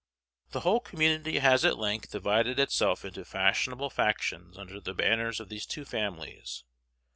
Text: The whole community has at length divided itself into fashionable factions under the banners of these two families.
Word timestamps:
The 0.49 0.61
whole 0.61 0.79
community 0.79 1.37
has 1.37 1.63
at 1.63 1.77
length 1.77 2.09
divided 2.09 2.57
itself 2.57 3.05
into 3.05 3.23
fashionable 3.23 3.91
factions 3.91 4.57
under 4.57 4.81
the 4.81 4.95
banners 4.95 5.39
of 5.39 5.49
these 5.49 5.67
two 5.67 5.85
families. 5.85 6.63